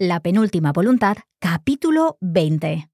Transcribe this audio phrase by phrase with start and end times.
[0.00, 2.88] La penúltima voluntad, capítulo 20.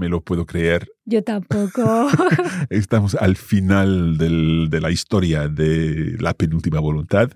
[0.00, 0.88] Me lo puedo creer.
[1.04, 2.08] Yo tampoco.
[2.70, 7.30] Estamos al final del- de la historia de la penúltima voluntad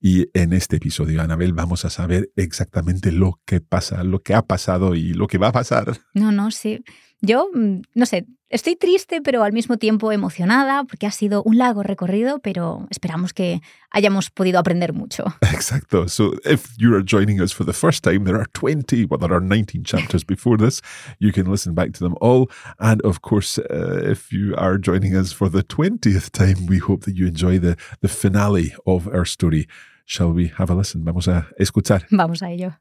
[0.00, 4.42] y en este episodio, Anabel, vamos a saber exactamente lo que pasa, lo que ha
[4.42, 5.98] pasado y lo que va a pasar.
[6.14, 6.84] No, no, sí.
[7.20, 11.56] Yo, mm, no sé, estoy triste, pero al mismo tiempo emocionada, porque ha sido un
[11.58, 15.24] largo recorrido, pero esperamos que hayamos podido aprender mucho.
[15.52, 16.08] Exacto.
[16.08, 19.32] So if you are joining us for the first time, there are 20, well, there
[19.32, 20.82] are 19 chapters before this.
[21.18, 22.50] You can listen back to them all.
[22.78, 27.04] And of course, uh, if you are joining us for the 20th time, we hope
[27.04, 29.66] that you enjoy the, the finale of our story.
[30.04, 31.04] Shall we have a listen?
[31.04, 32.04] Vamos a escuchar.
[32.10, 32.74] Vamos a ello.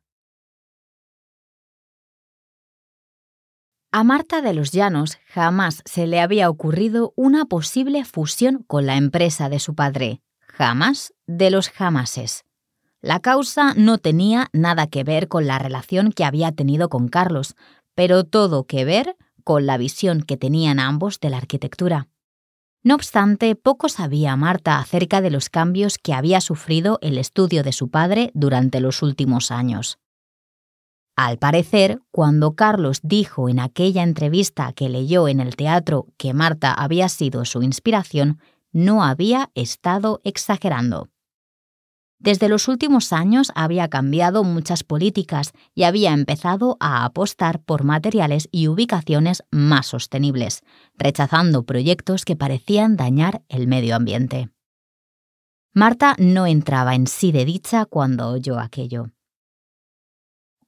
[3.92, 8.98] A Marta de los Llanos jamás se le había ocurrido una posible fusión con la
[8.98, 10.22] empresa de su padre.
[10.42, 12.46] Jamás de los jamases.
[13.02, 17.56] La causa no tenía nada que ver con la relación que había tenido con Carlos,
[17.96, 22.10] pero todo que ver con la visión que tenían ambos de la arquitectura.
[22.84, 27.72] No obstante, poco sabía Marta acerca de los cambios que había sufrido el estudio de
[27.72, 29.98] su padre durante los últimos años.
[31.22, 36.74] Al parecer, cuando Carlos dijo en aquella entrevista que leyó en el teatro que Marta
[36.74, 38.40] había sido su inspiración,
[38.72, 41.10] no había estado exagerando.
[42.20, 48.48] Desde los últimos años había cambiado muchas políticas y había empezado a apostar por materiales
[48.50, 50.62] y ubicaciones más sostenibles,
[50.96, 54.52] rechazando proyectos que parecían dañar el medio ambiente.
[55.74, 59.12] Marta no entraba en sí de dicha cuando oyó aquello.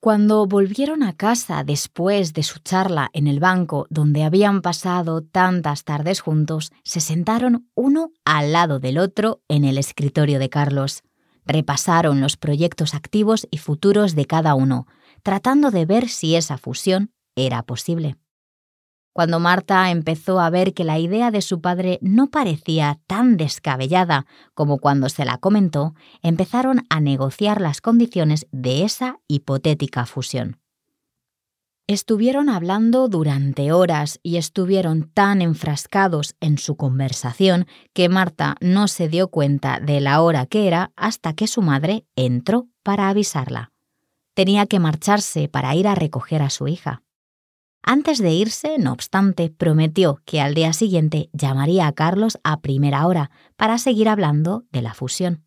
[0.02, 5.84] Cuando volvieron a casa después de su charla en el banco donde habían pasado tantas
[5.84, 11.04] tardes juntos, se sentaron uno al lado del otro en el escritorio de Carlos.
[11.46, 14.88] Repasaron los proyectos activos y futuros de cada uno,
[15.22, 18.18] tratando de ver si esa fusión era posible.
[19.14, 24.26] Cuando Marta empezó a ver que la idea de su padre no parecía tan descabellada
[24.54, 30.62] como cuando se la comentó, empezaron a negociar las condiciones de esa hipotética fusión.
[31.88, 39.10] Estuvieron hablando durante horas y estuvieron tan enfrascados en su conversación que Marta no se
[39.10, 43.74] dio cuenta de la hora que era hasta que su madre entró para avisarla.
[44.34, 47.04] Tenía que marcharse para ir a recoger a su hija.
[47.84, 53.08] Antes de irse, no obstante, prometió que al día siguiente llamaría a Carlos a primera
[53.08, 55.46] hora para seguir hablando de la fusión.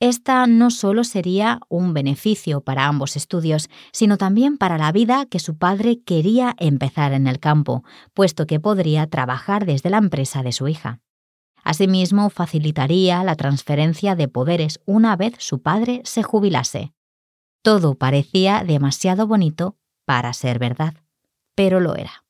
[0.00, 5.38] Esta no solo sería un beneficio para ambos estudios, sino también para la vida que
[5.38, 7.84] su padre quería empezar en el campo,
[8.14, 11.00] puesto que podría trabajar desde la empresa de su hija.
[11.62, 16.94] Asimismo, facilitaría la transferencia de poderes una vez su padre se jubilase.
[17.62, 19.76] Todo parecía demasiado bonito
[20.06, 20.94] para ser verdad
[21.60, 22.24] pero lo era.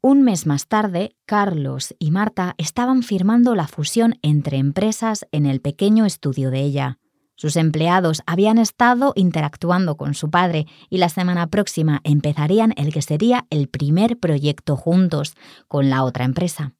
[0.00, 5.60] Un mes más tarde, Carlos y Marta estaban firmando la fusión entre empresas en el
[5.60, 6.98] pequeño estudio de ella.
[7.34, 13.02] Sus empleados habían estado interactuando con su padre y la semana próxima empezarían el que
[13.02, 15.34] sería el primer proyecto juntos
[15.68, 16.72] con la otra empresa.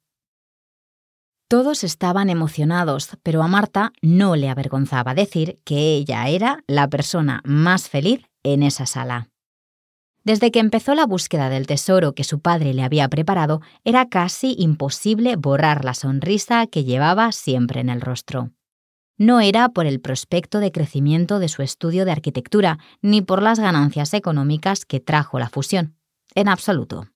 [1.47, 7.43] Todos estaban emocionados, pero a Marta no le avergonzaba decir que ella era la persona
[7.45, 9.29] más feliz en esa sala.
[10.27, 14.57] Desde que empezó la búsqueda del tesoro que su padre le había preparado, era casi
[14.59, 18.51] imposible borrar la sonrisa que llevaba siempre en el rostro.
[19.17, 23.57] No era por el prospecto de crecimiento de su estudio de arquitectura, ni por las
[23.57, 25.95] ganancias económicas que trajo la fusión.
[26.35, 27.07] En absoluto.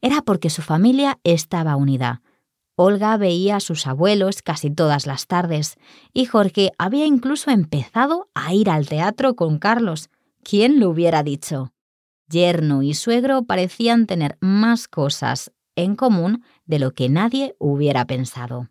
[0.00, 2.22] Era porque su familia estaba unida.
[2.76, 5.76] Olga veía a sus abuelos casi todas las tardes,
[6.14, 10.08] y Jorge había incluso empezado a ir al teatro con Carlos.
[10.42, 11.73] ¿Quién lo hubiera dicho?
[12.28, 18.70] Yerno y suegro parecían tener más cosas en común de lo que nadie hubiera pensado.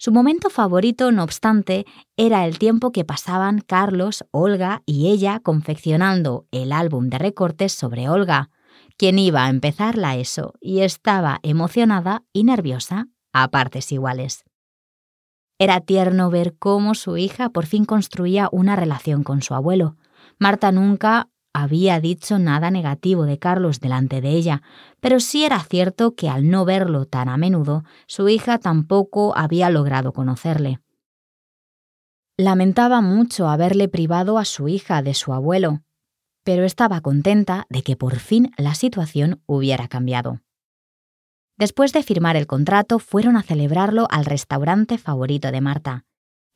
[0.00, 1.84] Su momento favorito, no obstante,
[2.16, 8.08] era el tiempo que pasaban Carlos, Olga y ella confeccionando el álbum de recortes sobre
[8.08, 8.50] Olga,
[8.96, 14.44] quien iba a empezar la ESO y estaba emocionada y nerviosa a partes iguales.
[15.58, 19.96] Era tierno ver cómo su hija por fin construía una relación con su abuelo.
[20.38, 24.62] Marta nunca había dicho nada negativo de Carlos delante de ella,
[25.00, 29.70] pero sí era cierto que al no verlo tan a menudo, su hija tampoco había
[29.70, 30.80] logrado conocerle.
[32.36, 35.82] Lamentaba mucho haberle privado a su hija de su abuelo,
[36.44, 40.40] pero estaba contenta de que por fin la situación hubiera cambiado.
[41.56, 46.04] Después de firmar el contrato, fueron a celebrarlo al restaurante favorito de Marta.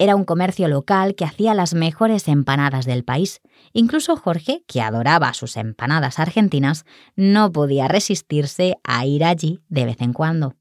[0.03, 3.41] Era un comercio local que hacía las mejores empanadas del país.
[3.73, 6.85] Incluso Jorge, que adoraba sus empanadas argentinas,
[7.15, 10.57] no podía resistirse a ir allí de vez en cuando.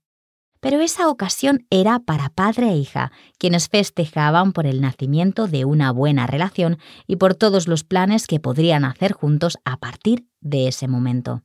[0.59, 5.91] Pero esa ocasión era para padre e hija, quienes festejaban por el nacimiento de una
[5.91, 6.77] buena relación
[7.07, 11.41] y por todos los planes que podrían hacer juntos a partir de ese momento.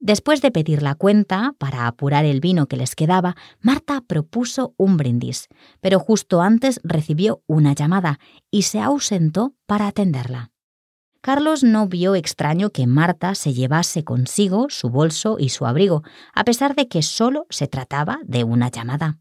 [0.00, 4.96] Después de pedir la cuenta, para apurar el vino que les quedaba, Marta propuso un
[4.96, 5.48] brindis,
[5.80, 10.52] pero justo antes recibió una llamada y se ausentó para atenderla.
[11.20, 16.44] Carlos no vio extraño que Marta se llevase consigo su bolso y su abrigo, a
[16.44, 19.18] pesar de que solo se trataba de una llamada.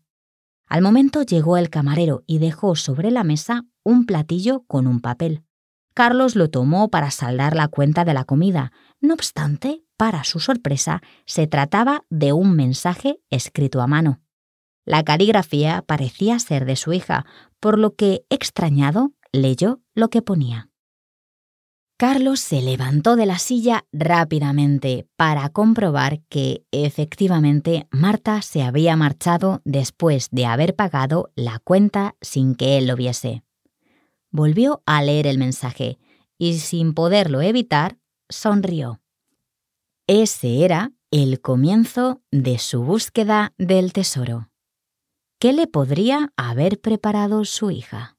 [0.67, 5.43] Al momento llegó el camarero y dejó sobre la mesa un platillo con un papel.
[5.95, 8.71] Carlos lo tomó para saldar la cuenta de la comida.
[9.01, 14.21] No obstante, para su sorpresa, se trataba de un mensaje escrito a mano.
[14.85, 17.25] La caligrafía parecía ser de su hija,
[17.59, 20.69] por lo que, extrañado, leyó lo que ponía.
[21.99, 29.61] Carlos se levantó de la silla rápidamente para comprobar que, efectivamente, Marta se había marchado
[29.65, 33.43] después de haber pagado la cuenta sin que él lo viese.
[34.29, 35.97] Volvió a leer el mensaje
[36.37, 37.97] y, sin poderlo evitar,
[38.29, 39.01] sonrió.
[40.09, 44.49] Ese era el comienzo de su búsqueda del tesoro.
[45.37, 48.16] ¿Qué le podría haber preparado su hija?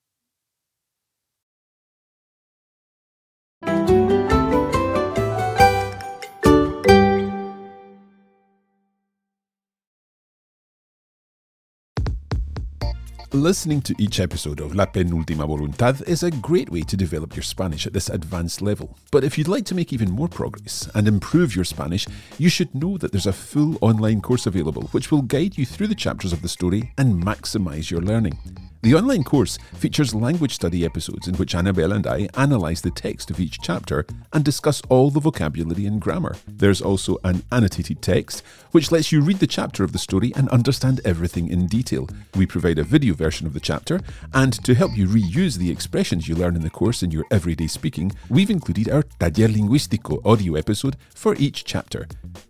[13.38, 17.44] Listening to each episode of La Penúltima Voluntad is a great way to develop your
[17.44, 18.99] Spanish at this advanced level.
[19.12, 22.75] But if you'd like to make even more progress and improve your Spanish, you should
[22.75, 26.32] know that there's a full online course available which will guide you through the chapters
[26.32, 28.68] of the story and maximize your learning.
[28.80, 33.28] The online course features language study episodes in which Annabelle and I analyse the text
[33.28, 36.36] of each chapter and discuss all the vocabulary and grammar.
[36.46, 40.48] There's also an annotated text, which lets you read the chapter of the story and
[40.50, 42.08] understand everything in detail.
[42.36, 44.00] We provide a video version of the chapter,
[44.32, 47.66] and to help you reuse the expressions you learn in the course in your everyday
[47.66, 52.06] speaking, we've included our Taller Lingüístico audio episode for each chapter.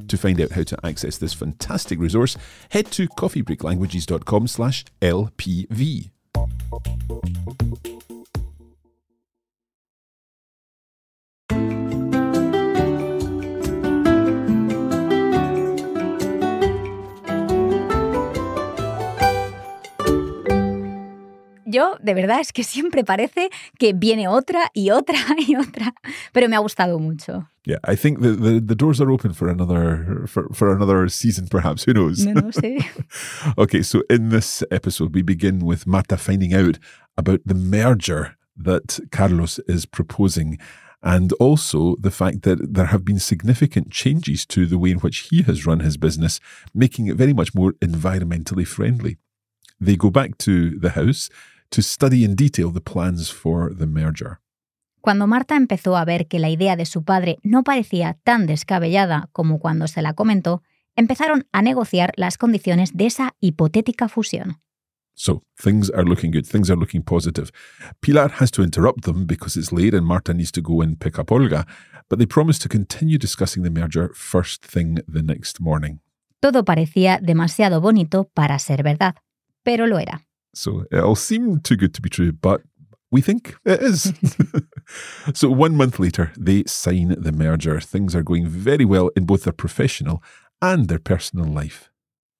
[0.06, 2.36] To find out how to access this fantastic resource,
[2.68, 6.10] head to coffeebreaklanguages.com slash LPV.
[7.22, 7.67] Thank you.
[21.70, 25.94] Yo, de verdad, es que siempre parece que viene otra y otra y otra,
[26.32, 27.46] pero me ha gustado mucho.
[27.64, 31.46] Yeah, I think the, the, the doors are open for another for, for another season,
[31.48, 31.84] perhaps.
[31.84, 32.24] Who knows?
[32.24, 32.78] No, no sé.
[33.58, 36.78] okay, so in this episode, we begin with Marta finding out
[37.18, 40.58] about the merger that Carlos is proposing
[41.02, 45.28] and also the fact that there have been significant changes to the way in which
[45.30, 46.40] he has run his business,
[46.74, 49.18] making it very much more environmentally friendly.
[49.78, 51.28] They go back to the house
[51.70, 54.40] to study in detail the plans for the merger.
[55.00, 59.28] Cuando Marta empezó a ver que la idea de su padre no parecía tan descabellada
[59.32, 60.62] como cuando se la comentó,
[60.96, 64.60] empezaron a negociar las condiciones de esa hipotética fusión.
[65.14, 66.46] So things are looking good.
[66.46, 67.50] Things are looking positive.
[68.00, 71.18] Pilar has to interrupt them because it's late and Marta needs to go and pick
[71.18, 71.66] up Olga,
[72.08, 76.00] but they promise to continue discussing the merger first thing the next morning.
[76.40, 79.16] Todo parecía demasiado bonito para ser verdad,
[79.64, 80.27] pero lo era.
[80.54, 82.62] So it all seemed too good to be true, but
[83.10, 84.12] we think it is.
[85.34, 87.80] so one month later, they sign the merger.
[87.80, 90.22] Things are going very well in both their professional
[90.60, 91.90] and their personal life.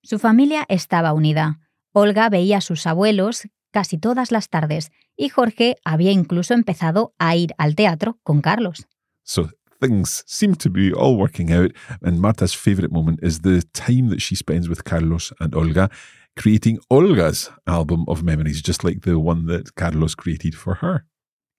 [0.03, 1.61] Su familia estaba unida.
[1.93, 7.37] Olga veía a sus abuelos casi todas las tardes y Jorge había incluso empezado a
[7.37, 8.87] ir al teatro con Carlos.
[9.25, 9.51] So
[9.81, 11.73] things seem to be all working out,
[12.03, 15.91] and Marta's favourite moment is the time that she spends with Carlos and Olga
[16.39, 21.05] creating Olga's album of memories, just like the one that Carlos created for her.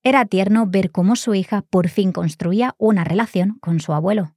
[0.03, 4.33] Era tierno ver cómo su hija por fin construía una relación con su abuelo.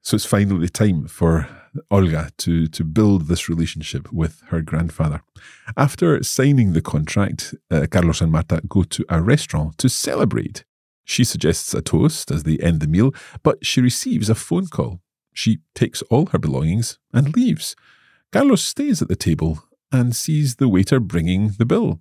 [0.00, 1.46] So it's finally time for
[1.90, 5.22] Olga to, to build this relationship with her grandfather.
[5.76, 10.64] After signing the contract, uh, Carlos and Marta go to a restaurant to celebrate.
[11.04, 15.00] She suggests a toast as they end the meal, but she receives a phone call.
[15.34, 17.76] She takes all her belongings and leaves.
[18.32, 22.00] Carlos stays at the table and sees the waiter bringing the bill.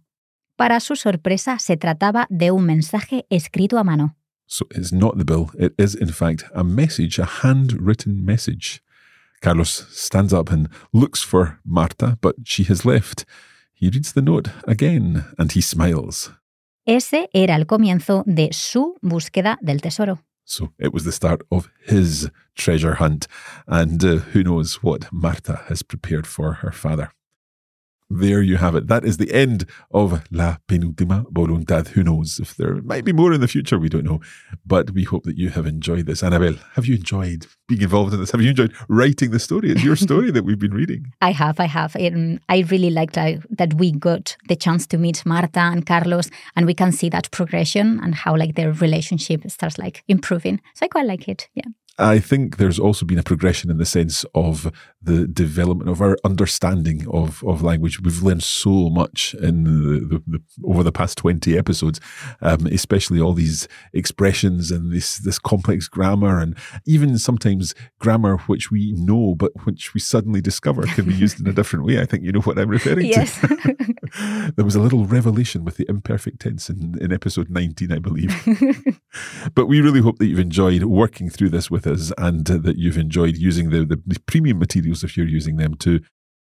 [0.58, 4.16] Para su sorpresa, se trataba de un mensaje escrito a mano.
[4.48, 5.50] So it's not the bill.
[5.58, 8.82] It is, in fact, a message, a handwritten message.
[9.42, 13.26] Carlos stands up and looks for Marta, but she has left.
[13.74, 16.32] He reads the note again and he smiles.
[16.86, 20.20] Ese era el comienzo de su búsqueda del tesoro.
[20.44, 23.28] So it was the start of his treasure hunt,
[23.68, 27.12] and uh, who knows what Marta has prepared for her father.
[28.14, 28.88] There you have it.
[28.88, 31.90] That is the end of La Penúltima Voluntad.
[31.90, 33.80] Who knows if there might be more in the future?
[33.80, 34.20] We don't know.
[34.66, 36.22] But we hope that you have enjoyed this.
[36.22, 38.32] Annabelle, have you enjoyed being involved in this?
[38.32, 39.72] Have you enjoyed writing the story?
[39.72, 41.06] It's your story that we've been reading.
[41.22, 41.58] I have.
[41.62, 41.96] I have.
[41.96, 46.30] Um, I really liked uh, that we got the chance to meet Marta and Carlos,
[46.58, 50.60] and we can see that progression and how like their relationship starts like improving.
[50.74, 51.48] So I quite like it.
[51.56, 51.70] Yeah.
[51.98, 54.72] I think there's also been a progression in the sense of
[55.02, 58.00] the development of our understanding of, of language.
[58.00, 62.00] We've learned so much in the, the, the over the past 20 episodes,
[62.42, 68.72] um, especially all these expressions and this, this complex grammar, and even sometimes grammar which
[68.72, 72.00] we know but which we suddenly discover can be used in a different way.
[72.00, 73.40] I think you know what I'm referring yes.
[73.42, 73.86] to.
[74.56, 78.34] there was a little revelation with the imperfect tense in, in episode 19, I believe.
[79.56, 82.78] but we really hope that you've enjoyed working through this with us and uh, that
[82.78, 86.02] you've enjoyed using the, the, the premium materials if you're using them too.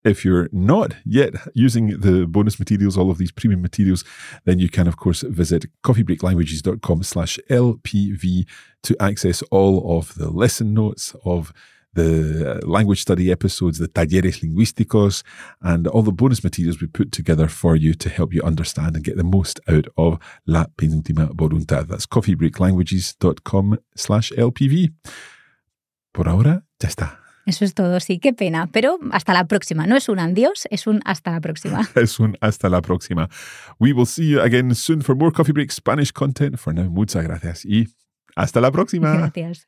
[0.04, 4.04] If you're not yet using the bonus materials, all of these premium materials,
[4.44, 8.48] then you can, of course, visit coffeebreaklanguages.com slash LPV
[8.84, 11.52] to access all of the lesson notes of
[11.96, 15.24] the language study episodes, the talleres lingüísticos,
[15.62, 19.04] and all the bonus materials we put together for you to help you understand and
[19.04, 21.88] get the most out of La Penúltima Voluntad.
[21.88, 24.92] That's coffeebreaklanguages.com slash LPV.
[26.14, 27.20] Por ahora, ya está.
[27.46, 28.68] Eso es todo, sí, qué pena.
[28.72, 29.86] Pero hasta la próxima.
[29.86, 31.88] No es un adiós, es un hasta la próxima.
[31.96, 33.30] es un hasta la próxima.
[33.80, 36.58] We will see you again soon for more Coffee Break Spanish content.
[36.58, 37.88] For now, muchas gracias y
[38.36, 39.14] hasta la próxima.
[39.16, 39.68] Gracias.